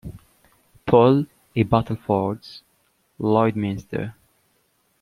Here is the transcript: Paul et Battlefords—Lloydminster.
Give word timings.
Paul 0.87 1.27
et 1.55 1.63
Battlefords—Lloydminster. 1.63 4.15